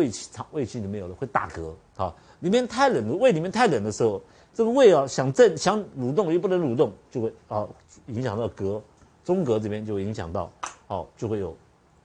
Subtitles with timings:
[0.00, 2.14] 胃气肠胃气里面有了，会打嗝啊。
[2.40, 4.22] 里面太冷了，胃里面太冷的时候，
[4.54, 7.68] 这个胃啊想震想蠕动又不能蠕动，就会啊
[8.06, 8.80] 影响到膈
[9.22, 10.50] 中膈这边就会影响到，
[10.86, 11.54] 哦就会有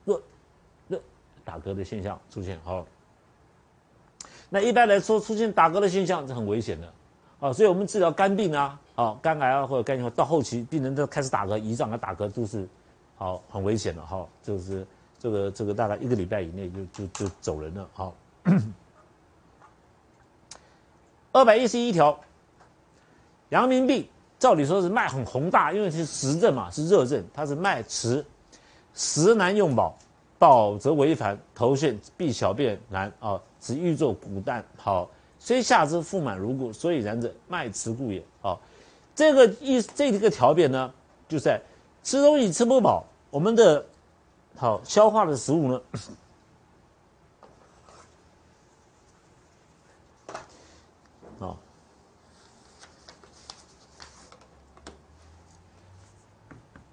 [0.03, 0.21] 热
[0.89, 1.01] 热
[1.45, 2.59] 打嗝的现象出现。
[2.65, 2.85] 好，
[4.49, 6.93] 那一般来说出现打嗝的现象是很危险的，
[7.39, 12.67] 啊，所以我们治疗肝病啊，啊肝癌啊或者肝硬化到后期病人都开始打嗝，胰脏啊打嗝都是
[13.15, 14.85] 好很危险的哈，就是。
[15.25, 17.89] 这个这个大概一个礼拜以内就就就走人了。
[17.93, 18.13] 好，
[21.33, 22.19] 二百一十一条，
[23.49, 24.07] 阳明病
[24.37, 28.23] 照理说是脉很宏大，因为是实症嘛，是热症，它是脉迟，
[28.93, 29.97] 时难用饱，
[30.37, 34.63] 饱则为烦，头眩，必小便难啊，只欲作古淡。
[34.77, 38.23] 好，虽下肢腹满如故，所以然者，脉迟故也。
[38.41, 38.61] 好，
[39.15, 40.93] 这个意这个条变呢，
[41.27, 41.59] 就在
[42.03, 43.83] 吃东西吃不饱，我们的。
[44.57, 45.81] 好，消化的食物呢？
[51.39, 51.57] 好，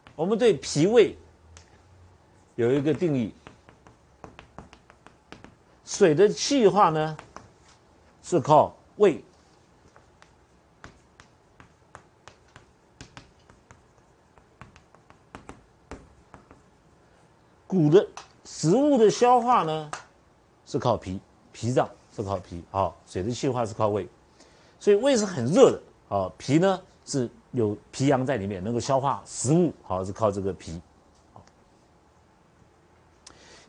[0.17, 1.17] 我们对脾胃
[2.57, 3.33] 有一个定义：
[5.85, 7.17] 水的气化呢
[8.25, 9.23] 是靠胃。
[17.73, 18.07] 骨的
[18.45, 19.91] 食物的消化呢，
[20.67, 21.19] 是靠脾，
[21.53, 24.07] 脾脏是靠脾，好，水的气化是靠胃，
[24.79, 30.79] 所以胃是很热的，好，脾呢是有脾阳在里面，能够消化食物，好，是靠这个脾。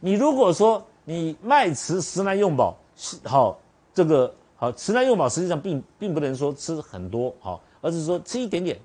[0.02, 2.78] 你如果说你脉迟食难用饱，
[3.24, 3.58] 好，
[3.94, 8.78] 这个好食难用饱，实际上并并不能说吃很多，好，而是说吃一点点，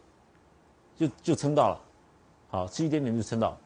[0.96, 1.80] 就就撑到了，
[2.50, 3.58] 好，吃一点点就撑到了。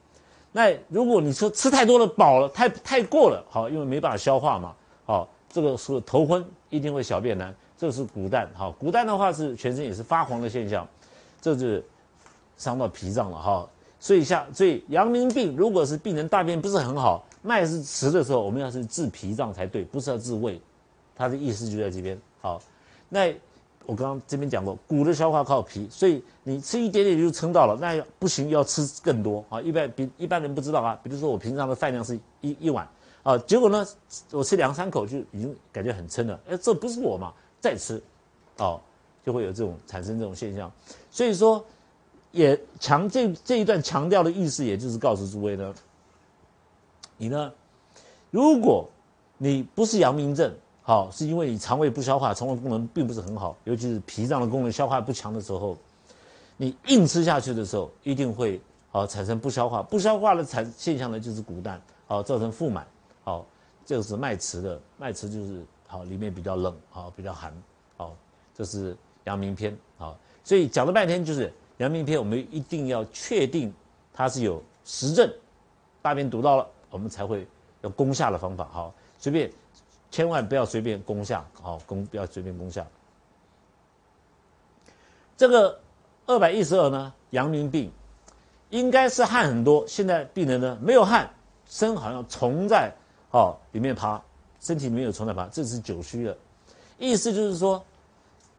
[0.52, 4.74] 那如果你说吃太多了，饱了，太太过了，好，因为没办法消化嘛，
[5.06, 10.86] 好，这个是头昏，一定会小便难，这是骨淡，好，骨淡的话是全身也是发黄的现象，
[11.40, 11.82] 这是
[12.58, 13.68] 伤到脾脏了哈，
[13.98, 20.60] 所以像所以阳明病如果是病人大便不是很好，脉是迟的时候，我们要是治脾脏才对，不是要治胃，
[21.16, 22.60] 他的意思就在这边，好，
[23.08, 23.34] 那。
[23.86, 29.60] 我刚刚这边讲过，骨的消化靠脾，所以你吃一点点就撑到了，那不行，要吃更多啊！
[29.60, 32.88] 一般比一般人不知道啊，比如说我平常的饭量是一一碗
[33.22, 33.86] 啊，结果呢，
[34.30, 37.32] 我吃两三口就已经感觉很撑了，哎，这不是我嘛？
[37.60, 38.02] 再吃，
[38.58, 38.80] 哦，
[39.24, 40.70] 就会有这种产生这种现象。
[41.10, 41.64] 所以说，
[42.30, 45.74] 也强这这一段强调的意思，也就是告诉诸位呢，
[47.16, 47.52] 你呢，
[48.30, 48.88] 如果
[49.38, 50.52] 你不是阳明症。
[50.84, 55.76] 好，是因为你肠胃不消化，肠胃功能并不是很好，尤其是脾脏的功能消化不强的时候，
[56.56, 58.60] 你硬吃下去的时候，一定会
[58.90, 62.84] 好产生不消化，不消化的产现象呢就是骨蛋，好造成腹满，
[63.22, 63.46] 好
[63.86, 67.54] 这个是脉迟的，脉迟就是好里面比较冷，好比较寒，
[67.96, 68.16] 好
[68.52, 73.72] 这是阳明篇，好所以讲了半天就是阳明篇，我们一定要确定
[74.12, 75.32] 它是有实证，
[76.02, 77.46] 大便堵到了，我们才会
[77.82, 79.48] 有攻下的方法，好随便。
[80.12, 82.86] 千万不要随便攻下，好攻不要随便攻下。
[85.38, 85.80] 这个
[86.26, 87.90] 二百一十二呢，阳明病
[88.68, 91.30] 应该是汗很多，现在病人呢没有汗，
[91.66, 92.92] 身好像虫在
[93.30, 94.22] 哦里面爬，
[94.60, 96.36] 身体里面有虫在爬，这是久虚的。
[96.98, 97.82] 意思就是说，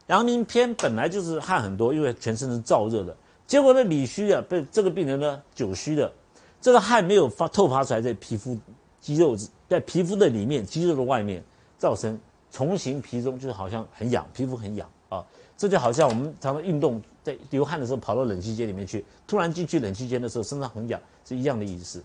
[0.08, 3.16] 阳明篇本来就是汗很多，因为全身是燥热的，
[3.46, 6.12] 结果呢里虚啊，被这个病人呢久虚的，
[6.60, 8.58] 这个汗没有发透发出来，在皮肤。
[9.04, 9.36] 肌肉
[9.74, 11.42] 在皮肤的里面，肌肉的外面，
[11.76, 12.16] 造成
[12.48, 15.26] 重形皮中，就是好像很痒，皮肤很痒啊。
[15.56, 22.00] 这就好像我们常常运动在流汗的时候，跑到冷气间里面去，突然进去冷气间的时候，身上很痒，是一样的意思。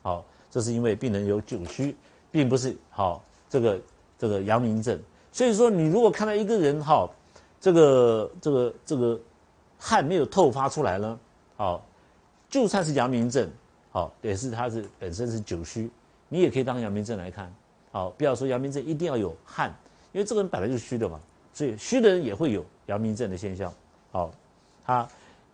[0.00, 1.94] 好，这是因为病人有久虚，
[2.30, 3.78] 并不是好这个
[4.18, 4.98] 这个阳明症。
[5.30, 7.06] 所以说，你如果看到一个人哈，
[7.60, 9.20] 这个这个这个
[9.78, 11.18] 汗没有透发出来呢，
[11.58, 11.84] 好，
[12.48, 13.46] 就算是阳明症，
[13.90, 15.90] 好也是他是本身是久虚。
[16.32, 17.52] 你也可以当阳明症来看，
[17.90, 19.74] 好，不要说阳明症一定要有汗，
[20.12, 21.20] 因为这个人本来就是虚的嘛，
[21.52, 23.70] 所以虚的人也会有阳明症的现象，
[24.12, 24.30] 好，
[24.86, 25.08] 他，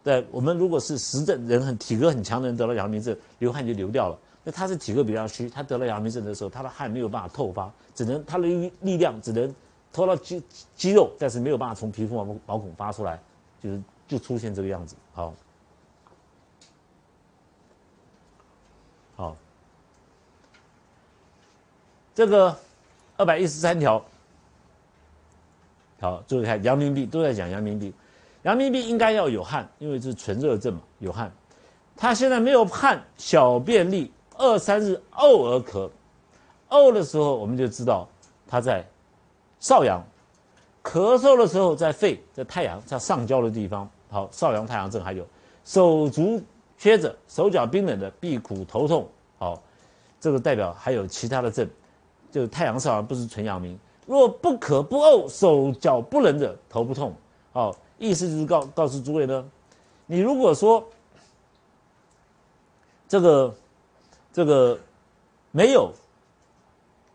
[0.05, 8.47] 对，我们如果是实症人很体格很强的人得了阳明症，流汗就流掉了，那他是体格比较虚，他得了阳明症的时候，他的汗没有办法透发，只能他的
[8.83, 9.53] 力量只能
[9.95, 10.43] 透到肌
[10.75, 13.19] 肌肉，但是没有办法从皮肤毛毛孔发出来，
[13.63, 15.33] 就是就出现这个样子，好。
[22.17, 22.57] 这个
[23.19, 24.03] 二百一十三条，
[26.01, 27.93] 好，注意看，阳明病都在讲阳明病，
[28.45, 31.31] 阳明病应该要有汗，因为是纯热症嘛，有汗。
[31.95, 35.91] 他现在没有汗，小便利，二三日呕而咳，
[36.71, 38.09] 呕的时候我们就知道
[38.47, 38.83] 它在
[39.61, 40.03] 少阳，
[40.83, 43.87] 咳嗽的时候在肺，在太阳在上焦的地方。
[44.09, 45.27] 好，少阳太阳症还有
[45.67, 46.43] 手足
[46.79, 49.07] 缺者，手脚冰冷的，闭苦头痛。
[49.39, 49.63] 好，
[50.19, 51.69] 这个代表还有其他的症，
[52.31, 53.79] 就是太阳少阳不是纯阳明。
[54.07, 57.15] 若不渴不呕，手脚不冷者，头不痛。
[57.53, 59.45] 好，意思就是告告诉诸位呢，
[60.07, 60.87] 你如果说
[63.09, 63.55] 这个
[64.33, 64.79] 这个
[65.51, 65.91] 没有，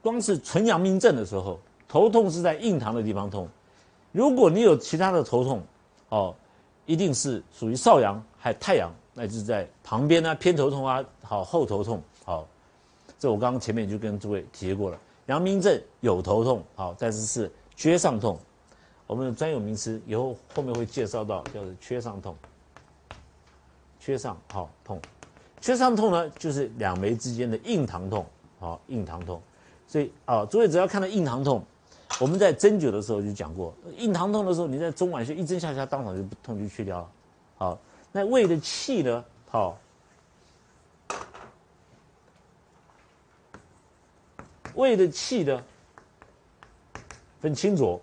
[0.01, 3.47] 光是纯阳明症的时候，头痛是在印堂的地方痛。
[4.11, 5.61] 如果你有其他的头痛，
[6.09, 6.35] 哦，
[6.85, 12.45] 一定是属于少阳还太阳，那就是在旁边呢，偏头痛啊，好后头痛，好，
[13.21, 14.99] 这我刚刚前面就跟诸位提过了。
[15.27, 18.35] 阳明症有头痛，好，但是是缺上痛。
[19.05, 22.35] 我们的专有名词以后后面会介绍到，叫做缺上痛。
[23.99, 24.99] 缺上好痛，
[25.59, 28.25] 缺上痛呢，就是两眉之间的硬糖痛，
[28.59, 29.39] 好硬糖痛。
[29.85, 31.63] 所以啊，诸位只要看到硬糖痛，
[32.19, 37.09] 我们在针灸的时候就讲过，硬糖痛的时候，你在中脘穴一针下去，当场就痛就去掉了。
[37.59, 37.79] 好，
[38.11, 39.23] 那胃的气呢？
[39.47, 39.77] 好。
[44.81, 45.63] 胃的气呢，
[47.39, 48.01] 分清浊。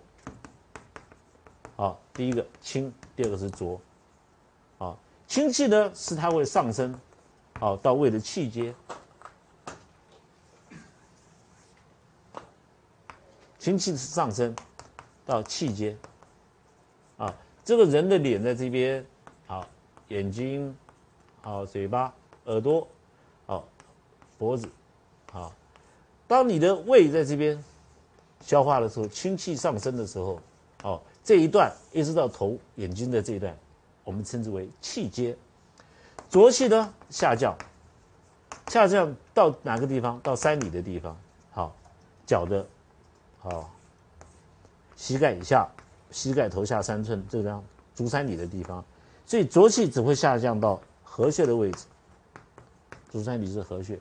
[1.75, 3.81] 好，第一个清，第二个是浊。
[4.79, 4.97] 好，
[5.27, 6.97] 清气呢是它会上升，
[7.59, 8.73] 好到胃的气阶。
[13.59, 14.55] 清气是上升
[15.27, 15.97] 到气阶。
[17.17, 17.35] 啊，
[17.65, 19.05] 这个人的脸在这边，
[19.49, 19.67] 好，
[20.07, 20.77] 眼睛，
[21.43, 22.15] 好，嘴巴，
[22.45, 22.87] 耳朵，
[23.47, 23.67] 好，
[24.39, 24.71] 脖子，
[25.33, 25.53] 好。
[26.29, 27.59] 当你的胃在这边
[28.43, 30.39] 消化的时候，清气上升的时候，
[30.83, 33.57] 哦，这一段一直到头眼睛的这一段，
[34.05, 35.35] 我们称之为气阶。
[36.29, 37.57] 浊气呢下降，
[38.67, 40.21] 下降到哪个地方？
[40.21, 41.17] 到三里的地方，
[41.51, 41.75] 好，
[42.27, 42.67] 脚的，
[43.39, 43.71] 好，
[44.97, 45.67] 膝盖以下，
[46.11, 47.65] 膝盖头下三寸这张
[47.95, 48.85] 足三里的地方，
[49.25, 51.87] 所以浊气只会下降到合穴的位置。
[53.11, 53.99] 足三里是合穴，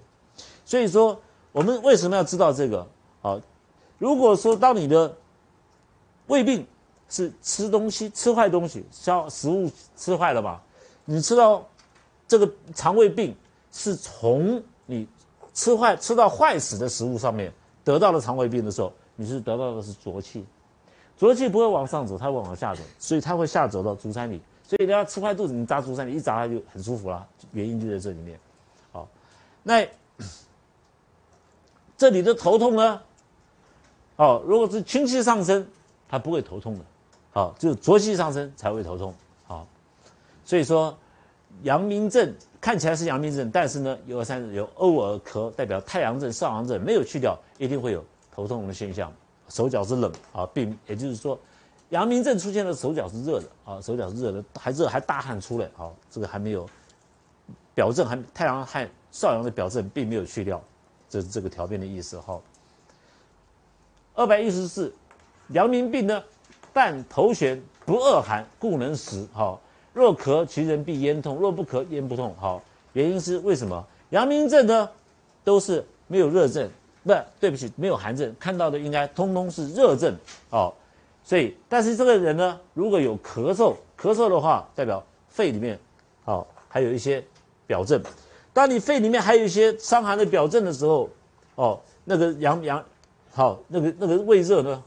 [0.65, 1.17] 所以说。
[1.51, 2.87] 我们为什么要知道这个？
[3.21, 3.41] 好，
[3.97, 5.15] 如果说当你的
[6.27, 6.65] 胃病
[7.09, 10.61] 是吃东西吃坏东西，消食物吃坏了吧？
[11.05, 11.65] 你吃到
[12.27, 13.35] 这个肠胃病
[13.71, 15.07] 是从你
[15.53, 17.51] 吃坏吃到坏死的食物上面
[17.83, 20.45] 得到了肠胃病的时候，你是得到的是浊气，
[21.17, 24.39] 浊气不会往上走，它会往下走，所以它会下走到足三里。
[24.63, 27.25] 所以你要吃坏肚子，你扎足三里，一扎它就很舒服了。
[27.51, 28.39] 原因就在这里面。
[28.91, 29.07] 好，
[29.63, 29.87] 那。
[31.97, 33.01] 这里的头痛呢，
[34.17, 35.67] 哦，如果是清气上升，
[36.07, 36.85] 它不会头痛的，
[37.31, 39.13] 好，只有浊气上升才会头痛，
[39.47, 39.67] 好，
[40.45, 40.95] 所以说
[41.63, 49.11] 阳明症看起来是阳明症，但是呢，有二三有呕而咳，代表太阳症、少阳症没有去掉，一定会有头痛的现象，
[49.49, 51.39] 手脚是冷啊，并也就是说，
[51.89, 53.47] 阳明症出现的手脚是热的。
[53.65, 56.69] 啊，手脚是热的，还热还大汗出来，啊，这个还没有
[57.73, 60.61] 表症，还太阳和少阳的表症并没有去掉。
[61.09, 62.39] 这是这个条变的意思哈。
[64.15, 64.93] 二百一十四，
[65.49, 66.23] 阳明病呢，
[66.73, 69.27] 但头悬不恶寒，故能食。
[69.33, 69.59] 哈，
[69.93, 72.35] 若咳，其人必咽痛；若不咳，咽不痛。
[72.39, 72.61] 好，
[72.93, 73.85] 原因是为什么？
[74.09, 74.89] 阳明症呢，
[75.43, 76.69] 都是没有热症，
[77.03, 78.35] 不，对不起，没有寒症。
[78.39, 80.15] 看到的应该通通是热症。
[80.49, 80.75] 好，
[81.23, 85.79] 所以，但是这个人呢，如果有咳嗽，咳嗽的话，代表肺里面，
[86.23, 87.23] 好，还有一些
[87.67, 88.01] 表症。
[88.57, 91.07] 当你肺里面还有一些伤寒的表症的时候，
[91.53, 92.83] 哦，那个阳阳，
[93.31, 94.83] 好，那个那个胃热呢，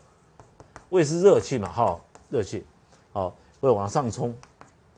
[0.88, 2.66] 胃是热气嘛，好，热气，
[3.12, 4.34] 好，会往上冲，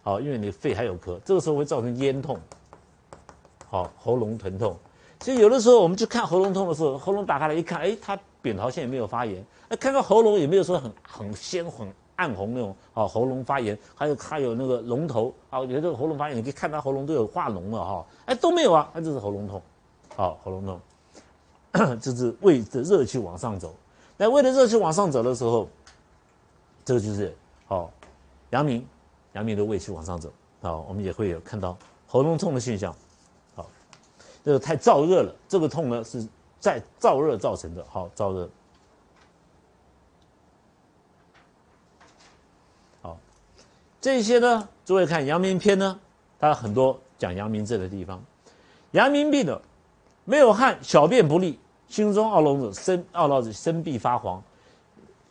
[0.02, 2.40] 好，因为你肺还有咳，这个时候会造成咽痛，
[3.68, 4.74] 好，喉咙疼痛。
[5.20, 11.92] 所以有的时候我们去看喉咙痛的时候，喉咙打开来一看，哎，它扁桃腺也没有发炎，哎，看看喉咙也没有说很很鲜红。
[12.16, 19.60] 暗红那种啊，喉咙发炎，还有还有那个龙头啊，有这个喉咙发炎，你可以看他喉咙都有化脓了哈，哎都没有啊，那就是喉咙痛，
[20.14, 23.74] 好喉咙痛， 就是胃的热气往上走，
[24.16, 25.68] 那胃的热气往上走的时候，
[26.84, 27.34] 这个就是
[27.66, 27.90] 好
[28.50, 28.86] 阳明，
[29.32, 31.76] 阳明的胃气往上走，好我们也会有看到
[32.06, 32.94] 喉咙痛的现象，
[33.56, 33.66] 好
[34.44, 36.26] 这个太燥热了，这个痛呢是
[36.60, 38.48] 在燥热造成的，好燥热。
[44.02, 45.96] 这些呢，诸位看阳明篇呢，
[46.36, 48.20] 它很多讲阳明症的地方。
[48.90, 49.62] 阳明病的
[50.24, 51.56] 没有汗，小便不利，
[51.88, 54.42] 心中懊恼者身懊恼者身必发黄。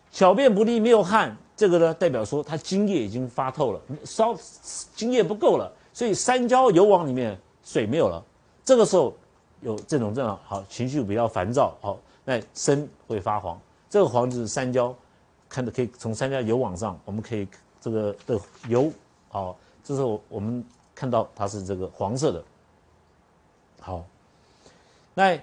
[0.10, 4.34] 小便不利，没有汗，这个呢代表说他津液已经发透了，烧
[4.96, 8.24] 津液不够了，所以三焦油往里面水没有了。
[8.64, 9.14] 这个时候
[9.60, 13.60] 有这种症状，好情绪比较烦躁，好那身会发黄，
[13.90, 14.96] 这个黄就是三焦，
[15.50, 17.46] 看的可以从三焦油往上，我们可以
[17.82, 18.90] 这个的油，
[19.28, 20.64] 好，这是我我们
[20.96, 22.44] 看到它是这个黄色的，
[23.80, 24.06] 好，
[25.14, 25.38] 那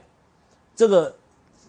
[0.75, 1.15] 这个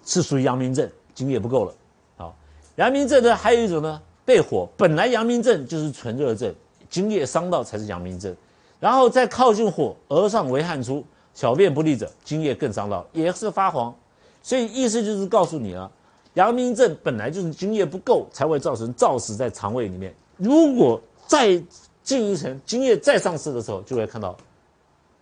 [0.06, 1.74] 是属于阳明症，津液不够了，
[2.16, 2.36] 好，
[2.76, 6.54] 阳明症呢还有一种呢，被火，本来阳明症就是纯热症，
[6.90, 8.34] 津液伤到才是阳明症，
[8.80, 11.04] 然后再靠近火，额上为汗出。
[11.32, 13.96] 小便不利者，津液更伤到，也是发黄，
[14.44, 15.90] 所以意思就是告诉你啊，
[16.34, 20.14] 阳明症本来就是津液不够才会造成燥死在肠胃里面。
[20.40, 21.62] 如果再
[22.02, 24.36] 进一层，津液再上市的时候，就会看到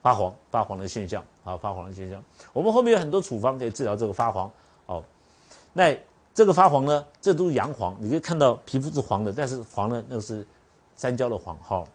[0.01, 2.23] 发黄、发黄的现象啊，发黄的现象。
[2.53, 4.49] 我们后面有很多处方可以治疗这个发黄
[4.85, 5.03] 哦。
[5.73, 5.97] 那
[6.33, 10.45] 这个发黄呢，这都是阳黄，你可以看到皮肤是黄的，但是黄的那是
[10.95, 11.57] 三焦的黄。
[11.61, 11.87] 好，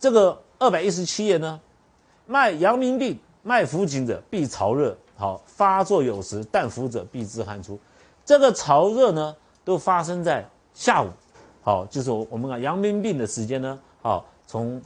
[0.00, 1.60] 这个二百一十七页呢。
[2.26, 7.76] 脉阳明病，脉浮紧者必潮热，好发作有时，但浮者必自汗出。
[8.24, 11.08] 这个潮热呢，都发生在下午，
[11.62, 14.80] 好，就是我我们讲阳明病的时间呢，好从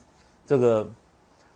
[0.47, 0.89] 这个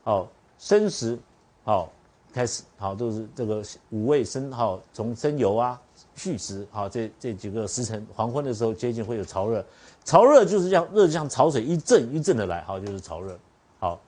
[0.05, 1.19] 好申时
[1.65, 1.91] 好
[2.33, 5.81] 开始，好都是这个五味申好从申酉啊
[6.15, 9.65] 戌时好这这几个时辰，黄昏的时候接近会有潮热，
[10.05, 13.39] 潮热就是像热像潮水一阵一阵的来，好就是潮热，
[13.79, 14.01] 好。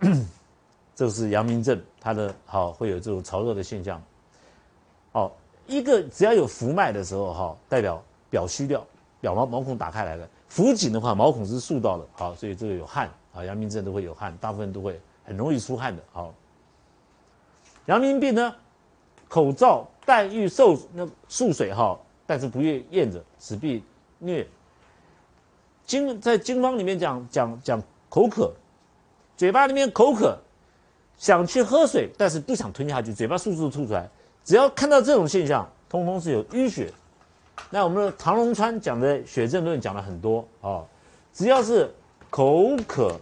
[0.94, 4.02] 这是阳明症，它的好会有这种潮热的现象。
[5.12, 5.32] 好，
[5.66, 8.86] 一个只要有浮脉的时候，哈，代表表虚掉，
[9.20, 10.28] 表毛毛孔打开来了。
[10.48, 16.02] 浮紧的话，毛孔是竖到的，好，所以这个有汗，啊，阳明症都会有汗，大部分都会很容易出汗的。
[16.12, 16.34] 好，
[17.86, 18.54] 阳明病呢，
[19.28, 23.82] 口燥，但欲受那漱水，哈，但是不愿咽着，此必
[24.18, 24.46] 虐。
[25.84, 28.52] 经在经方里面讲讲讲口渴，
[29.36, 30.38] 嘴巴里面口渴。
[31.16, 34.08] 想去喝水，但是不想吞下去，嘴巴速速吐出来。
[34.44, 36.92] 只要看到这种现象，通通是有淤血。
[37.70, 40.84] 那我们的唐龙川讲的血症论讲了很多啊，
[41.32, 41.92] 只要是
[42.30, 43.20] 口渴，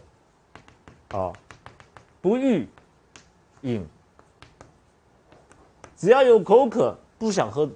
[1.08, 1.32] 啊，
[2.20, 2.66] 不欲
[3.62, 3.86] 饮，
[5.96, 7.68] 只要有口渴不想喝，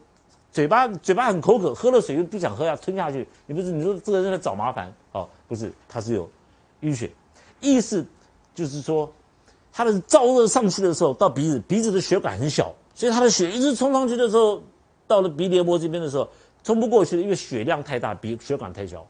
[0.52, 5.28] 嘴巴嘴巴很口渴，喝了水又不想喝要吞下去，你不是你说这个人在找麻烦哦？
[5.48, 6.28] 不是，他是有
[6.82, 7.10] 淤血，
[7.60, 8.06] 意思
[8.54, 9.10] 就是说。
[9.72, 14.60] 他的燥热上去的时候，到鼻子，鼻子的血管很小，所以他的血一直冲上去的时候，
[15.06, 16.28] 到了鼻黏膜这边的时候，
[16.62, 19.06] 冲不过去的，因为血量太大，鼻血管太小。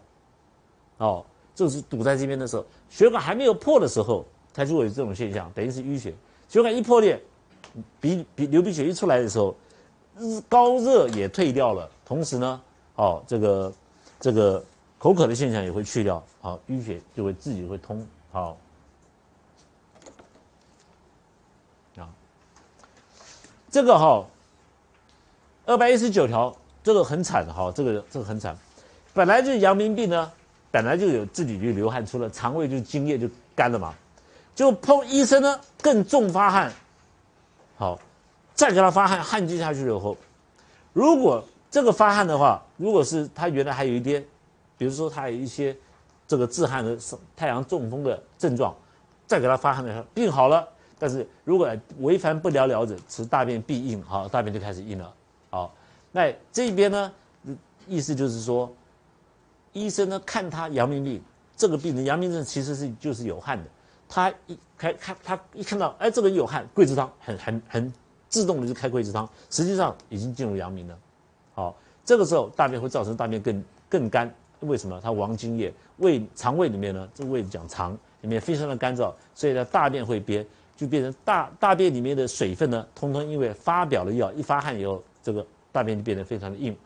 [0.98, 6.14] 哦，这是堵在这边的时候，血管还没有破的时候，它就会有这种现象，等于是淤血。
[6.48, 7.20] 血管一破裂，
[8.00, 9.54] 鼻鼻流鼻血一出来的时候，
[10.48, 12.62] 高热也退掉了，同时呢，
[12.96, 13.72] 哦，这个
[14.18, 14.64] 这个
[14.98, 18.56] 口渴的现象也会去掉，好，淤血就会自己会通，好。
[23.72, 24.26] 这个哈，
[25.64, 26.52] 二百一十九条，
[26.82, 28.56] 这个很惨哈，这个这个很惨，
[29.12, 30.30] 本来就是阳明病呢，
[30.70, 33.94] 本来就有自己就流汗出了，肠胃就津液就干了嘛，
[34.54, 36.72] 就碰医生呢更重发汗，
[37.76, 37.98] 好，
[38.54, 40.16] 再给他发汗，汗积下去了以后，
[40.92, 44.24] 如果这个发汗的话，如果是他原来还有一点，
[44.76, 45.76] 比如说他有一些
[46.26, 46.96] 这个自汗的
[47.36, 48.74] 太阳中风的症状，
[49.26, 50.66] 再给他发汗的时候，病好了。
[50.98, 51.70] 但是如果
[52.00, 55.12] 违反不了了者，此大便必硬，好，大便就开始硬了，
[55.48, 55.72] 好，
[56.12, 57.12] 那这边呢，
[57.86, 58.72] 意思就是说，
[59.72, 61.22] 医生呢看他阳明病，
[61.56, 63.64] 这个病人阳明症其实是就是有汗的，
[64.08, 67.92] 他一开看他一看到，哎，这个人有汗，桂枝汤很很很
[68.28, 70.98] 自动的就开桂枝汤，实际上已经进入阳明了，
[71.54, 75.00] 好，这个时候大便会造成大便更更干，为什么？
[75.02, 80.46] 它亡津液，胃肠胃里面呢，这个胃讲肠里面非常的干燥，所以呢大便会憋。
[80.76, 86.76] 就变成大大便里面的水分呢，通通因为发表了药，一发汗以后，这个大便就变得非常的硬。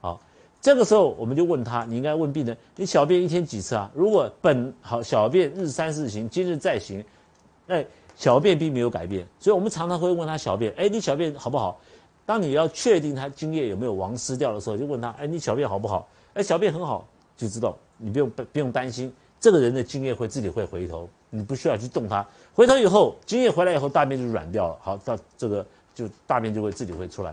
[0.00, 0.20] 好，
[0.60, 3.90] 这个时候我们就问他，你应该问病人，你小便一天几次啊？
[3.94, 7.04] 如果本好小便日三四行，今日再行，
[7.66, 7.84] 那
[8.16, 11.80] 小便并没有改变，所以我们常常会问他小便，哎，你小便好不好？
[12.26, 16.08] 当你要确定他精液有没有亡失掉的时候，就问他，哎，你小便好不好？
[16.34, 17.06] 哎，小便很好，
[17.36, 21.08] 就知道你不用不用担心，这个人的精液会自己会回头。
[21.32, 24.76] 你不需要去动它，回头以后，精液回来以后，大便就软掉了。
[24.80, 27.32] 好，到这个就大便就会自己会出来。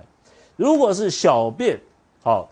[0.57, 1.79] 如果是小便
[2.21, 2.49] 好，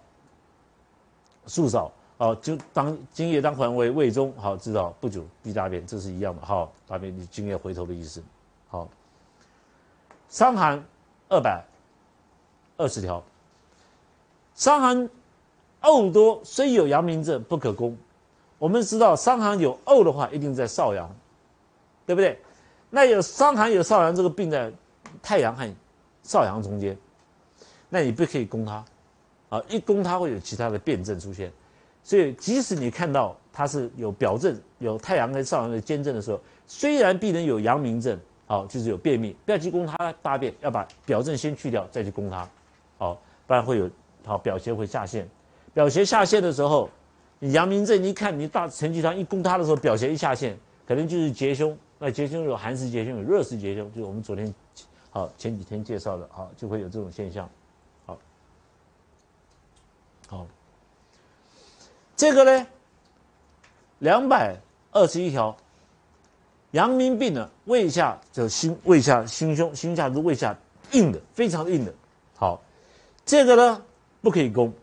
[1.45, 6.45] 数少好，就当精液当还为胃中好，知道不久必大便，这是一样的。
[6.45, 8.23] 好，大便你精液回头的意思。
[8.69, 8.87] 好，
[10.29, 10.81] 伤寒
[11.27, 11.61] 二百
[12.77, 13.21] 二十条，
[14.53, 15.09] 伤寒
[15.81, 17.97] 呕多，虽有阳明症，不可攻。
[18.57, 21.13] 我们知道伤寒有呕的话，一定在少阳。
[22.07, 22.39] 对不对？
[22.91, 24.71] 那有伤寒有少阳这个病在
[25.23, 25.67] 太阳和
[26.21, 26.95] 少阳中间，
[27.89, 28.83] 那你不可以攻它，
[29.49, 31.51] 啊，一攻它会有其他的辩证出现，
[32.03, 42.49] 所以即使你看到它是有表症，有太阳跟少阳的兼症的时候，虽然病人有阳明症，好，就是有便秘，不要去攻它大便，要把表症先去掉再去攻它，
[42.97, 43.89] 好，不然会有
[44.25, 45.27] 好表邪会下陷，
[45.73, 46.89] 表邪下陷的时候，
[47.39, 54.53] 你阳明症，一看你大承气汤一攻它的时候，表邪一下陷，可能就是结胸，那结胸有寒湿结胸，有热湿结胸，就是我们昨天。
[55.11, 57.49] 好，前几天介绍的，好就会有这种现象，
[60.27, 60.47] 好，
[62.15, 62.67] 这个呢，
[63.99, 64.55] 两百
[64.91, 65.55] 二十一条，
[66.71, 70.57] 阳明病呢，胃下就心胃下心胸心下是胃下
[70.91, 71.93] 硬的，非常硬的，
[72.35, 72.61] 好，
[73.25, 73.81] 这个呢
[74.21, 74.73] 不可以攻，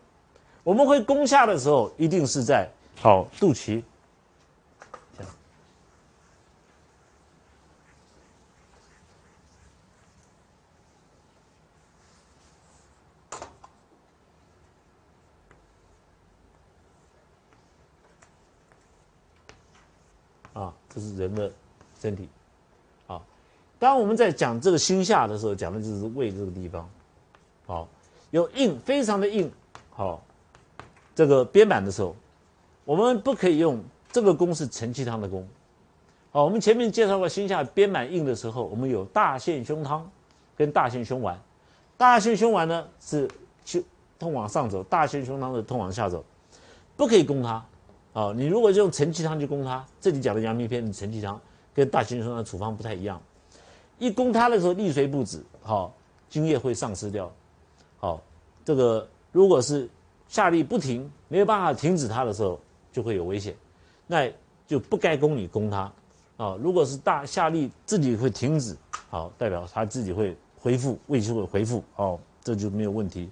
[0.63, 2.69] 我们会攻下的时候，一定是在
[3.01, 3.83] 好肚脐。
[20.53, 21.51] 啊，这是人的
[21.99, 22.29] 身体，
[23.07, 23.19] 啊，
[23.79, 26.87] 当我们在讲这个心下的时候，讲的就是胃这个地方，
[27.65, 27.87] 好，
[28.29, 29.51] 有硬，非常的硬，
[29.89, 30.21] 好，
[31.15, 32.15] 这个编板的时候，
[32.85, 35.47] 我们不可以用这个功是承气汤的功，
[36.31, 40.07] 好，我们前面介绍过心下编板硬的时候，我们有大陷胸汤
[40.55, 41.35] 跟大陷胸丸，
[41.97, 43.27] 大陷胸丸呢是
[43.65, 43.83] 去
[44.19, 46.23] 通往上走，大陷胸汤是通往下走，
[46.95, 47.65] 不可以攻它。
[48.13, 51.39] 哦，你如果用承气汤去攻它，这里讲的阳明篇的承气汤
[51.73, 53.19] 跟大行胸的处方不太一样。
[53.97, 55.91] 一攻它的时候，利水不止，好，
[56.29, 57.31] 津液会丧失掉。
[57.97, 58.21] 好，
[58.63, 59.89] 这个如果是
[60.27, 62.59] 下力不停，没有办法停止它的时候，
[62.91, 63.55] 就会有危险，
[64.05, 64.31] 那
[64.67, 65.91] 就不该攻你攻它。
[66.37, 68.75] 啊，如果是大下力自己会停止，
[69.09, 73.29] 好，代表它自己会恢复，胃就会恢复，哦，这就没有问题。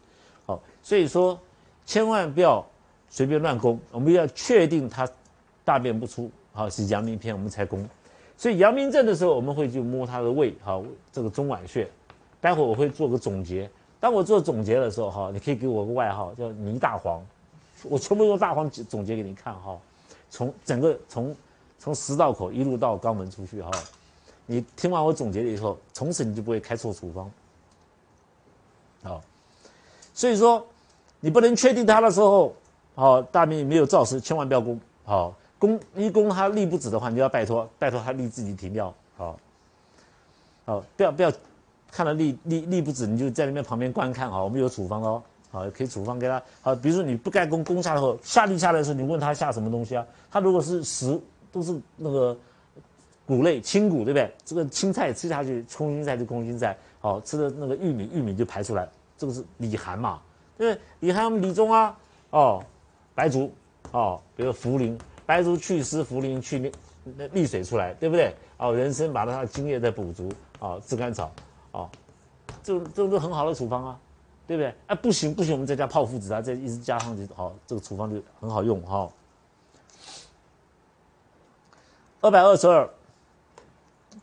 [0.48, 1.40] 好，所以说
[1.86, 2.66] 千万不要。
[3.14, 5.08] 随便乱攻，我们要确定他
[5.66, 7.88] 大便不出，好是阳明篇，我们才攻。
[8.38, 11.88] 所以阳明症的时候，我们会去摸他的胃，好这个中脘穴。
[12.40, 13.70] 待会我会做个总结。
[14.00, 17.22] 当我做总结的时候，哈，你可以给我个外号叫倪大黄，
[17.84, 19.78] 我全部用大黄总结给你看，哈。
[20.30, 21.36] 从整个从
[21.78, 23.70] 从食道口一路到肛门出去，哈。
[24.46, 27.30] 你听完我总结了以后，从此你就不会开错处方。
[29.04, 29.22] 好，
[30.14, 30.66] 所以说
[31.20, 32.56] 你不能确定他的时候。
[33.02, 34.80] 好，大便没有燥湿，千万不要攻。
[35.04, 38.94] 好，攻一攻它力不止的话，你就要拜托，拜托它力自己停掉。
[39.18, 39.40] 好，
[40.66, 41.34] 好，不要不要
[41.92, 44.30] 看到力力力不止，你就在那边旁边观看。
[44.30, 46.40] 好，我们有处方哦，好，可以处方给他。
[46.62, 50.06] 好，比如说你不该攻，攻下来后下力下来的时候，你问他下什么东西啊？
[50.30, 51.20] 他如果是食，
[51.52, 52.38] 都是那个
[53.26, 54.32] 谷类青谷，对不对？
[54.46, 56.78] 这个青菜吃下去，空心菜就空心菜。
[57.00, 58.88] 好，吃的那个玉米，玉米就排出来。
[59.18, 60.22] 这个是里寒嘛？
[60.56, 61.08] 对不对？
[61.08, 61.98] 里寒我们理中啊，
[62.30, 62.64] 哦。
[63.14, 63.52] 白术，
[63.92, 66.72] 哦，比如茯苓，白术去湿，茯苓去那
[67.18, 68.34] 那利水出来，对不对？
[68.58, 71.32] 哦，人参把它的津液再补足，哦，炙甘草，
[71.72, 71.90] 哦，
[72.64, 74.00] 这这都很好的处方啊，
[74.48, 74.74] 对不对？
[74.88, 79.10] 哎，不行不行，我们再加泡附子啊，再一直加上去，好，这个处方就很好用哈。
[82.22, 82.88] 二百二十二，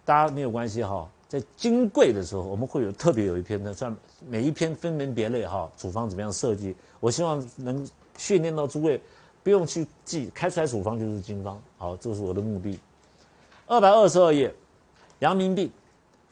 [0.05, 3.95] 大家没有关系哈，在金贵的时候，我们会有特别有一篇的，算
[4.29, 6.77] 每一篇分门别类哈，处方怎么样设计？
[7.01, 7.89] 我希望能。
[8.19, 9.01] 训练到诸位
[9.43, 11.59] 不用去记，开出来处方就是经方。
[11.79, 12.79] 好，这是我的目的。
[13.67, 14.55] 二百二十二页，
[15.21, 15.71] 阳明病，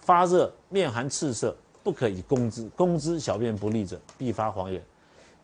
[0.00, 2.68] 发热，面寒赤色，不可以攻之。
[2.76, 4.82] 攻之，小便不利者，必发黄眼。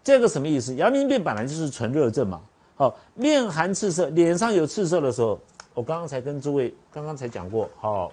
[0.04, 0.74] 这个什么意思？
[0.74, 2.42] 阳明病本来就是纯热症嘛。
[2.74, 5.40] 好，面寒赤色，脸上有赤色的时候，
[5.72, 7.70] 我刚刚才跟诸位刚刚才讲过。
[7.78, 8.12] 好。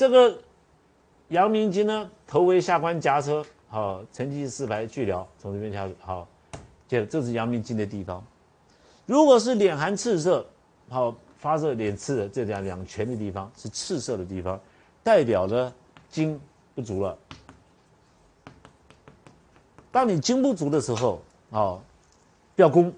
[0.00, 0.34] 这个
[1.28, 6.26] 阳明经呢，头为下关夹车，好，承气四排俱疗，从这边下好，
[6.88, 8.24] 这这是阳明经的地方。
[9.04, 10.46] 如果是脸寒赤色，
[10.88, 14.58] 好发热脸赤的这两两拳的地方是赤色的地方，
[15.02, 15.70] 代表着
[16.08, 16.40] 精
[16.74, 17.18] 不足了。
[19.92, 21.84] 当你精不足的时候，好，
[22.56, 22.90] 不要攻，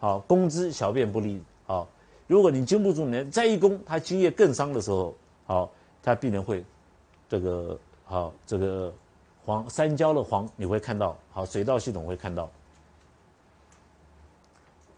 [0.00, 1.86] 好攻之小便不利，好，
[2.26, 5.14] 如果你精不足，你再一攻，它精液更伤的时候，
[5.46, 5.70] 好。
[6.08, 6.64] 他必然会，
[7.28, 8.90] 这个好，这个
[9.44, 12.50] 黄三焦的黄你会看到，好水道系统会看到，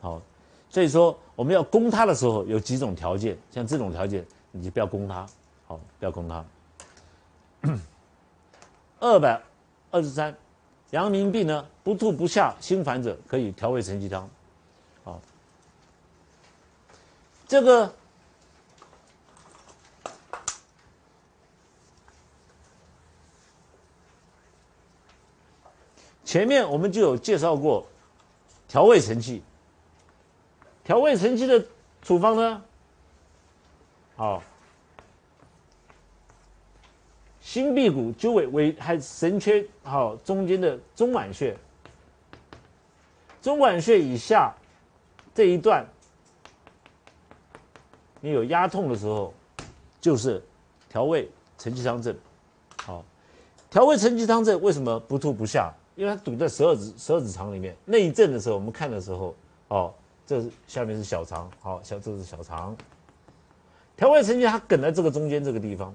[0.01, 0.23] 好，
[0.69, 5.27] 所以说我们要攻它的时候有几种条件，像这种条件你就不要攻它，
[5.67, 6.45] 好不要攻它。
[9.01, 9.43] 二百
[9.91, 10.33] 二十三，
[10.91, 14.31] 阳明病呢不吐不下心烦者可以调味承气汤，
[15.03, 15.21] 好，
[17.49, 17.93] 这个
[26.31, 27.85] 前面我们就有介绍过
[28.69, 29.43] 调味承气。
[30.85, 31.67] 调味承气的
[32.03, 32.63] 处方呢，
[34.15, 34.41] 好，
[37.41, 41.57] 心臂骨鸠尾尾还神阙好中间的中脘穴，
[43.43, 44.55] 中脘穴以下
[45.35, 45.85] 这一段，
[48.21, 49.35] 你有压痛的时候，
[50.01, 50.41] 就是
[50.89, 52.17] 调味承气汤证。
[52.85, 53.05] 好，
[53.69, 55.75] 调味承气汤证为什么不吐不下？
[56.01, 57.77] 因为它堵在十二指十二指肠里面。
[57.85, 59.35] 内症的时候，我们看的时候，
[59.69, 59.93] 哦。
[60.27, 62.77] 这是下面是小肠，好，小这是小肠。
[63.97, 65.93] 调味承气它梗在这个中间这个地方，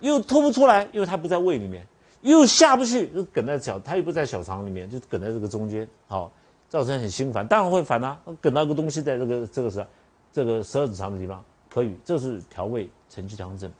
[0.00, 1.86] 又吐不出来，因为它不在胃里面，
[2.22, 6.32] 又下不去，又梗在小，它又不在小肠里面，就梗在这个中间，好，
[6.70, 9.86] 造成很心烦，当然会烦啊，梗到一个东西在这个这个是
[10.32, 13.70] 这个十二指肠的地方，可以，这是调味承气汤症。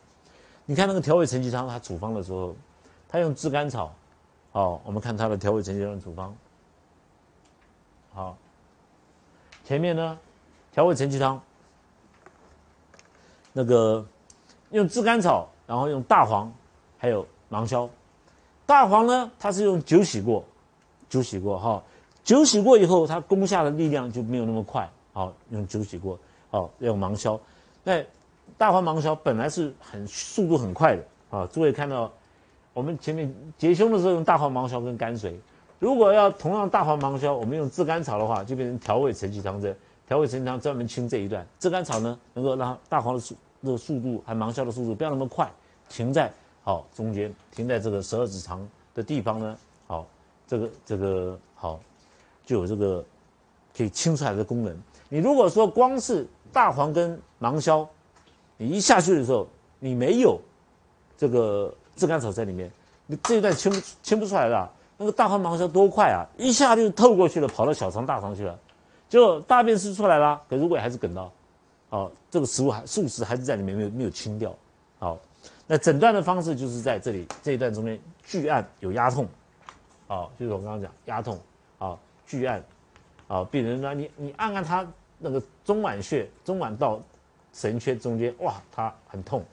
[0.67, 2.55] 你看那个调味承气汤，它处方的时候，
[3.09, 3.91] 它用炙甘草，
[4.57, 6.35] 好，我们看它的调味承气汤处方，
[8.15, 8.35] 好。
[9.63, 10.19] 前面呢，
[10.73, 11.39] 调味承气汤，
[13.53, 14.03] 那个
[14.71, 16.51] 用炙甘草，然后用大黄，
[16.97, 17.87] 还有芒硝。
[18.65, 20.43] 大黄呢，它是用酒洗过，
[21.11, 21.83] 酒洗过哈，
[22.25, 24.91] 酒洗过以后，它攻下的力量就没有那么快。
[25.13, 26.19] 好，用酒洗过，
[26.51, 27.39] 好用芒硝。
[27.85, 28.03] 那
[28.57, 31.47] 大黄芒硝本来是很速度很快的啊。
[31.53, 32.11] 诸位看到，
[32.77, 35.35] 我们前面结胸的时候用大黄芒硝跟甘水。
[35.79, 39.75] 如果要同样大黄芒硝，我们用炙甘草的话，就变成调味承气汤针。
[40.07, 41.47] 调味承气汤专门清这一段。
[41.59, 45.51] 炙甘草呢，能够让大黄的速那个速度，还芒硝的速度不要那么快，
[45.89, 46.31] 停在
[46.63, 48.61] 好中间，停在这个十二指肠
[48.95, 49.57] 的地方呢。
[49.87, 50.07] 好，
[50.47, 51.81] 这个这个好，
[52.45, 53.03] 就有这个
[53.75, 54.77] 可以清出来的功能。
[55.09, 57.89] 你如果说光是大黄跟芒硝，
[58.59, 60.39] 你一下去的时候，你没有
[61.17, 62.71] 这个炙甘草在里面，
[63.07, 64.71] 你这一段清不清不出来的。
[64.99, 66.25] 那个大黄芒硝多快啊！
[66.39, 68.59] 一下就透过去了，跑到小肠、大肠去了，
[69.11, 71.31] 就大便是出来了，可是胃还是梗到，
[71.91, 74.55] 哦，这个食物还素食还是在里面没有没有清掉，
[74.99, 75.19] 好，
[75.67, 79.29] 那诊断的方式就是在这里这一段中间巨按有压痛，
[80.07, 81.39] 哦，就是我刚刚讲压痛，
[81.79, 81.95] 啊，
[82.27, 82.65] 巨按，
[83.29, 86.99] 啊，病人呢你你按按他那个中脘穴、中脘到
[87.53, 89.45] 神阙中间，哇，他很痛，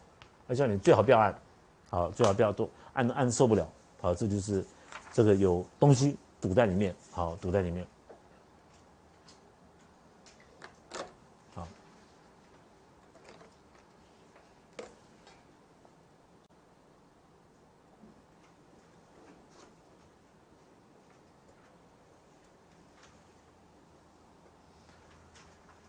[0.47, 1.35] 而且你最好不要按，
[1.93, 4.65] 好，最好不要多按按受不了，好，这就是。
[5.15, 7.85] 这个有东西堵在里面，好，堵在里面，
[11.53, 11.67] 好。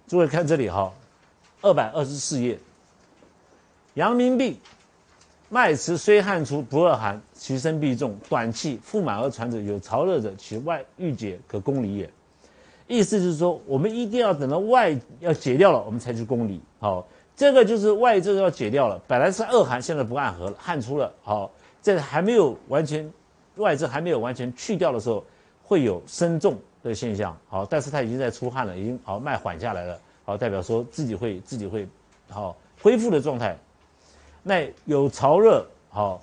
[0.07, 0.93] 诸位看这里哈，
[1.63, 2.61] 二百二十四页，
[3.95, 4.61] 阳明病。
[5.49, 12.11] 脉迟虽汗出不恶寒，其身必重，短气腹满而喘者，有潮热者，其外郁结可攻里也。
[12.87, 16.61] 意思就是说，我们一定要等到外要解掉了，我们才去攻里。
[16.81, 21.13] 好，这个就是外症要解掉了，本来是恶寒，现在不暗合了，汗出了。
[21.23, 23.11] 好，在还没有完全
[23.57, 25.25] 外症还没有完全去掉的时候，
[25.63, 27.37] 会有身重的现象。
[27.49, 29.99] 好，但是他已经在出汗了，已经好脉缓下来了。
[30.25, 31.87] 好，代表说自己会自己会
[32.29, 33.57] 好恢复的状态。
[34.47, 36.21] 那有潮热，好，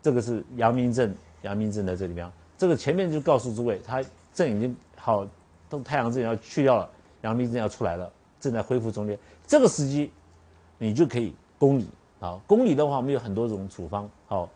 [0.00, 2.30] 这个是阳明症，阳明症在这里面。
[2.56, 4.00] 这个前面就告诉诸位，他
[4.32, 5.26] 症已经好，
[5.68, 6.88] 都太阳症要去掉了，
[7.22, 9.18] 阳明症要出来了，正在恢复中间。
[9.44, 10.12] 这个时机，
[10.78, 11.88] 你就可以攻里
[12.20, 12.38] 啊。
[12.46, 14.08] 攻里的话，我们有很多种处方。
[14.28, 14.48] 好，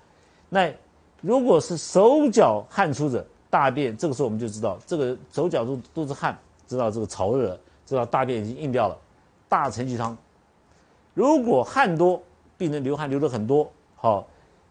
[0.49, 0.73] 那
[1.21, 6.39] 如果是手脚汗出者，大便这个时候我们就知道，这个手脚都都是汗，
[6.69, 8.97] 知道这个潮热，知道大便已经硬掉了。
[9.49, 10.17] 大承气汤，
[11.15, 12.23] 如果汗多。
[12.57, 14.27] 病人流汗流的很多，好，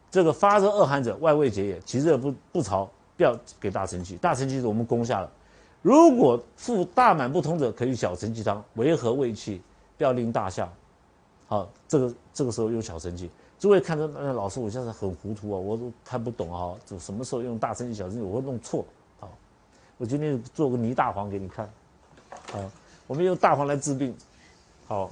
[0.09, 4.15] 这个发热恶寒者，外味结也，其热不不潮，不要给大承气。
[4.17, 5.29] 大承气是我们攻下了。
[5.81, 9.61] 如果腹大满不通者，可以小承气汤，维和胃气，
[9.97, 10.71] 不要令大下。
[11.47, 13.29] 好，这个这个时候用小承气。
[13.59, 18.85] 诸位看着，呃，老师，我现在很糊涂啊，我都看不懂啊，就什么时候用大承气、小承气，我会弄错。
[19.19, 19.29] 好，
[19.97, 21.69] 我今天做个泥大黄给你看。
[22.51, 22.59] 好，
[23.07, 24.15] 我们用大黄来治病。
[24.87, 25.09] 好。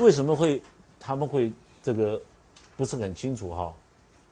[0.00, 0.62] 为什么会
[1.00, 2.20] 他们会这个
[2.76, 3.72] 不是很清楚哈？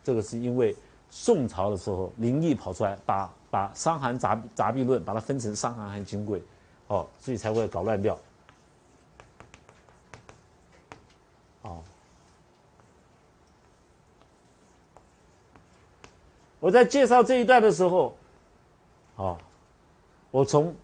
[0.02, 0.76] 这个是因为
[1.10, 6.40] 宋朝的时候林毅跑出来把把《伤寒杂杂病论》把它分成伤寒和金匮，
[6.88, 8.18] 哦，所以才会搞乱掉。
[11.62, 11.82] 哦，
[16.60, 18.14] 我在介绍这一段的时候，
[19.16, 19.38] 哦，
[20.30, 20.74] 我从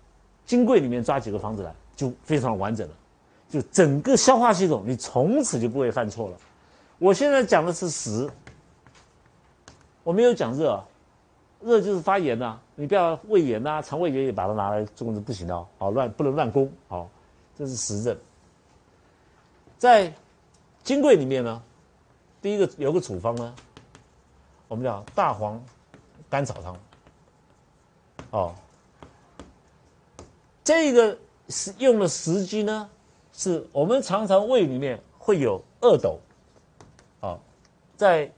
[0.47, 1.75] 金匮里面抓几个方子来。
[1.97, 2.95] 就非常完整了，
[3.51, 6.37] 就整个消化系统你从此就不会犯错了。
[6.99, 8.31] 我现在讲的是食，
[10.05, 10.83] 我没有讲热，
[11.61, 17.11] 热就是发炎呐，你不要胃炎呐、肠胃炎也把它拿来做是不行的哦，好乱不能乱攻，好，
[17.59, 18.17] 这是实症。
[19.79, 20.13] 在
[20.85, 21.63] 金匮里面呢，
[22.41, 23.55] 第一个有个处方呢，
[24.69, 25.63] 我们叫大黄
[26.29, 26.77] 甘草汤，
[28.31, 28.55] 哦，
[30.63, 32.89] 这个是用的时机呢，
[33.41, 36.21] 是我们常常胃里面会有恶斗，
[37.21, 37.39] 啊，
[37.97, 38.31] 在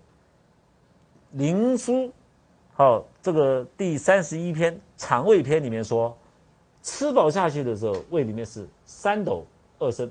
[1.33, 2.09] 灵枢，
[2.73, 6.17] 好这个第三十一篇肠胃篇里面说，
[6.85, 9.45] 吃饱下去的时候，胃里面是三斗
[9.81, 10.09] 二升，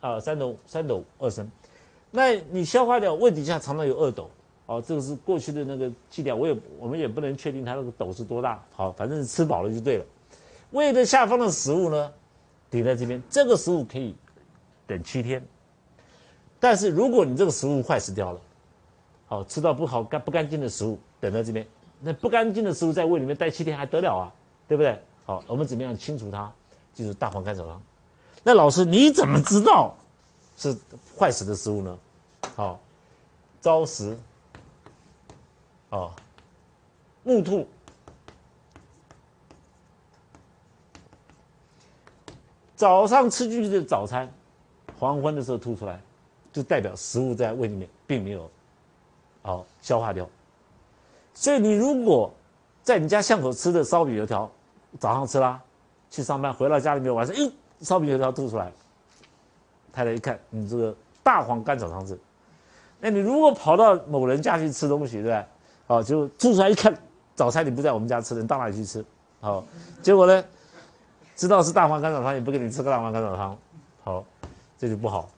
[0.00, 1.50] 啊，三斗三斗二升，
[2.10, 4.28] 那你消化掉，胃底下常常有二斗，
[4.66, 10.04] 哦，这个是过去的那个剂量，我也我们也不能确定它那个斗是多大，好，反正是吃饱了就对了。
[10.72, 12.12] 胃的下方的食物呢，
[12.70, 14.14] 顶在这边，这个食物可以
[14.86, 15.42] 等七天，
[16.60, 18.40] 但是如果你这个食物坏死掉了，
[19.26, 21.66] 好吃到不好干不干净的食物等在这边，
[22.00, 24.34] 那不干净的食物在胃里面待七天还得了啊，
[24.66, 25.00] 对不对？
[25.24, 26.52] 好，我们怎么样清除它？
[26.94, 27.80] 就是大黄甘草汤。
[28.42, 29.94] 那老师你怎么知道
[30.56, 30.76] 是
[31.16, 31.98] 坏死的食物呢？
[32.56, 32.80] 好，
[33.60, 34.18] 糟食，
[35.90, 36.10] 哦，
[37.22, 37.66] 木兔。
[42.78, 44.30] 早上吃进去的早餐，
[45.00, 46.00] 黄昏的时候吐出来，
[46.52, 48.48] 就代表食物在胃里面并没有
[49.42, 50.24] 好消化掉。
[51.34, 52.32] 所以你如果
[52.84, 54.48] 在你家巷口吃的烧饼油条，
[55.00, 55.60] 早上吃啦，
[56.08, 58.70] 去上班回到家里面晚上，咦，烧饼油条吐出来，
[59.92, 62.16] 太太一看，你这个大黄甘草汤汁。
[63.00, 65.44] 那你如果跑到某人家去吃东西，对不对？
[65.88, 66.96] 好，就吐出来一看，
[67.34, 69.04] 早餐你不在我们家吃，你到哪里去吃？
[69.40, 69.64] 好，
[70.00, 70.44] 结果呢？
[71.38, 73.56] 知道是大黄甘草汤，也不给你吃个大黄甘草汤，
[74.02, 74.24] 好，
[74.76, 75.30] 这就不好。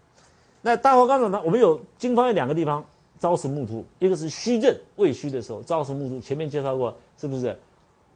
[0.63, 2.83] 那大黄甘草汤，我们有经方有两个地方，
[3.21, 7.55] 朝食木兔，一个是虚症，胃虚的时候，朝食木兔，前面介绍过，是不是？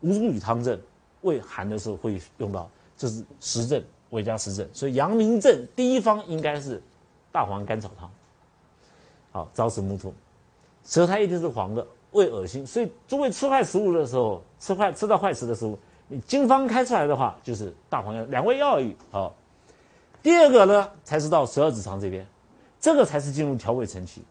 [0.01, 0.81] 吴茱萸汤症，
[1.21, 2.67] 胃寒的时候会用到，
[2.97, 6.83] 这是实症，胃加实症，所以阳明症第一方应该是
[7.31, 8.11] 大黄甘草汤。
[9.31, 10.15] 好，朝食木兔，
[10.87, 15.79] 舌苔一定是黄的，胃恶心，所以诸位吃坏食物的时候，吃坏吃到坏食的食物。
[16.09, 18.95] 你经方开出来的话，就是大黄药两味药而已。
[19.11, 19.35] 好，
[20.23, 22.27] 第二个呢，才是到十二指肠这边，
[22.79, 24.23] 这个才是进入调胃承气。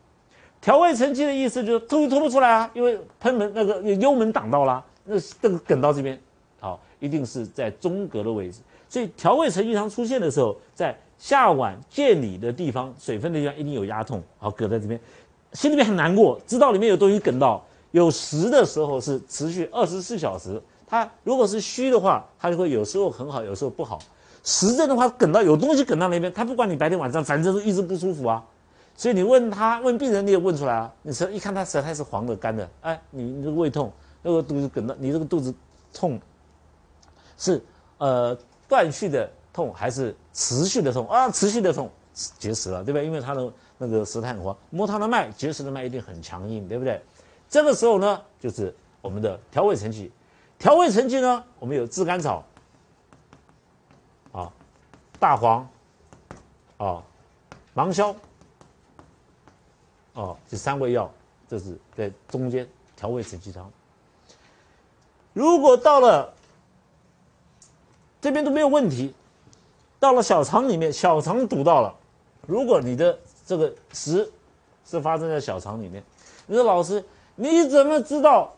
[0.61, 6.17] 调胃承气的意思就是吐吐不出来啊，因为喷门那个幽门挡到了，那这个梗到这边，
[6.59, 8.59] 好，一定是在中隔的位置。
[8.87, 14.99] 所以调胃承气常出现的时候，在下脘见里的地方，水分的地方一定有压痛，好，搁在这边，
[15.53, 20.61] 心里面很难过，知道里面有东西梗到，有实的时候是持续二十四小时。
[20.93, 23.97] 它如果是虚的话，它就会有时候很好，有时候不好。
[24.43, 28.45] 实症的话，梗到有东西梗到那边，它不管你白天晚上，反正都一直不舒服啊。
[28.95, 30.93] 所以你问他问病人，你也问出来啊。
[31.01, 35.51] 你舌一看他舌苔是黄的、干的，哎，你你这个胃痛，那个肚子梗到，你这个肚子
[35.91, 36.21] 痛
[37.39, 37.59] 是
[37.97, 38.37] 呃
[38.69, 41.27] 断续的痛还是持续的痛啊？
[41.31, 41.89] 持续的痛，
[42.37, 43.03] 结石了，对不对？
[43.03, 47.01] 因为他的那个舌苔很黄，摸他的脉，结石的脉一定很强硬，对不对？
[47.49, 50.11] 这个时候呢，就是我们的调胃承气。
[50.63, 51.43] 调味成剂呢？
[51.59, 52.41] 我们有炙甘草，
[54.31, 54.49] 啊，
[55.19, 55.67] 大黄，
[56.77, 57.03] 啊，
[57.73, 58.15] 芒硝，
[60.13, 61.11] 哦，这三味药，
[61.49, 63.69] 这是在中间调味承气汤。
[65.33, 66.33] 如果到了
[68.21, 69.13] 这边都没有问题，
[69.99, 71.93] 到了小肠里面，小肠堵到了，
[72.47, 74.31] 如果你的这个食
[74.85, 76.01] 是发生在小肠里面，
[76.47, 77.03] 你说老师
[77.35, 78.55] 你怎么知道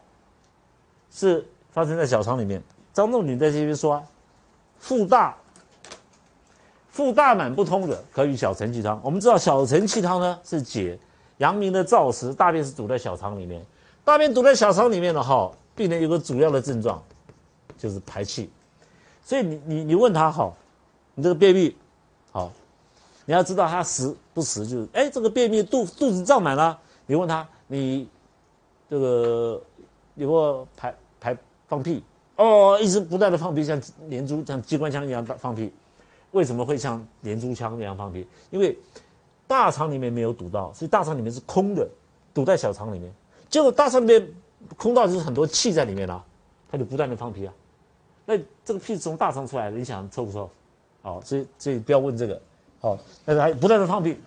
[1.09, 1.43] 是？
[1.75, 4.03] 发生在小肠里面，张仲景在这边说，啊
[4.79, 5.35] 腹大，
[6.89, 8.97] 腹大满不通的，可以小承气汤。
[9.03, 10.97] 我们知道小承气汤呢是解
[11.39, 13.61] 阳明的燥湿，大便是堵在小肠里面，
[14.05, 17.03] 大便堵在小肠里面的哈，病人有个主要的症状
[17.77, 18.49] 就是排气，
[19.21, 20.55] 所以你你你问他好，
[21.13, 21.75] 你这个便秘
[22.31, 22.49] 好，
[23.25, 28.07] 你要知道他实不实，就是哎这个便秘肚肚子胀满了，你问他你
[28.89, 29.61] 这个
[30.15, 30.97] 有没排排。
[31.67, 32.03] 放屁
[32.35, 35.71] 哦，一直不断的放屁，像连珠像机关枪一样放屁。
[36.31, 38.27] 为什么会像连珠枪那样放屁？
[38.51, 38.77] 因为
[39.47, 41.87] 大肠里面没有堵到，所以大肠里面是空的，
[42.33, 43.09] 堵在小肠里面。
[43.49, 44.27] 结果大肠里面
[44.75, 46.21] 空到就是很多气在里面了，
[46.69, 47.53] 他就不断的放屁啊。
[48.25, 50.49] 那这个屁是从大肠出来的，你想臭不臭？
[51.01, 52.41] 好，所以所以不要问这个。
[52.81, 54.19] 好，但是还不断的放屁，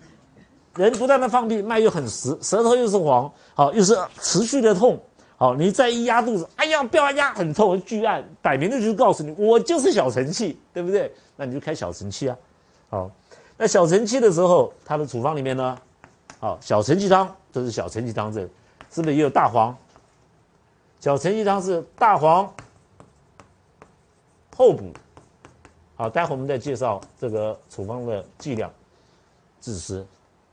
[0.75, 4.99] 人不断的放屁，脉又很实，舌头又是黄，好，又是持续的痛。
[5.39, 11.09] 好，你再一压肚子，哎呀，不要压，很痛，巨按，摆明的就是告诉你，我就是小承气，对不对？
[11.37, 12.37] 那你就开小承气啊。
[12.89, 13.09] 好，
[13.55, 15.77] 那小承气的时候，它的处方里面呢，
[16.41, 18.41] 好，小承气汤，这是小承气汤，这
[18.91, 19.73] 是不是也有大黄？
[20.99, 22.53] 小承气汤是大黄、
[24.57, 24.91] 厚补。
[25.95, 28.69] 好，待会我们再介绍这个处方的剂量、
[29.61, 30.05] 治湿。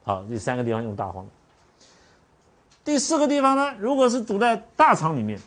[0.04, 1.26] 好，第三个地方用大黄。
[2.86, 5.38] 第四个地方呢，如果是堵在大肠里面。